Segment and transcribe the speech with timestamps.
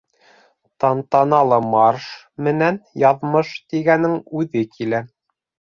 [0.83, 2.09] Тантаналы марш
[2.49, 5.09] менән Яҙмыш тигәнең үҙе килә!